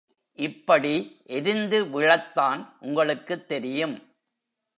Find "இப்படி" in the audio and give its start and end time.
0.39-0.93